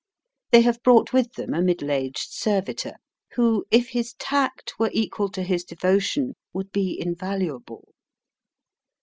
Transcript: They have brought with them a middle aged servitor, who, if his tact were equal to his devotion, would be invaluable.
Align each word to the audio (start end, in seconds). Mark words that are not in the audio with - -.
They 0.49 0.61
have 0.61 0.81
brought 0.81 1.13
with 1.13 1.33
them 1.33 1.53
a 1.53 1.61
middle 1.61 1.91
aged 1.91 2.31
servitor, 2.31 2.95
who, 3.35 3.65
if 3.69 3.89
his 3.89 4.15
tact 4.15 4.73
were 4.79 4.89
equal 4.93 5.29
to 5.29 5.43
his 5.43 5.63
devotion, 5.63 6.33
would 6.53 6.71
be 6.71 6.99
invaluable. 6.99 7.93